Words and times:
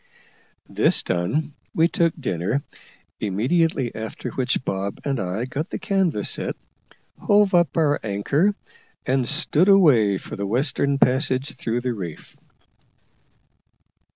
This 0.67 1.03
done, 1.03 1.53
we 1.75 1.87
took 1.87 2.15
dinner, 2.19 2.63
immediately 3.19 3.93
after 3.93 4.31
which 4.31 4.65
Bob 4.65 4.99
and 5.05 5.19
I 5.19 5.45
got 5.45 5.69
the 5.69 5.77
canvas 5.77 6.27
set, 6.31 6.55
hove 7.19 7.53
up 7.53 7.77
our 7.77 7.99
anchor, 8.03 8.55
and 9.05 9.29
stood 9.29 9.69
away 9.69 10.17
for 10.17 10.35
the 10.35 10.47
western 10.47 10.97
passage 10.97 11.53
through 11.55 11.81
the 11.81 11.93
reef. 11.93 12.35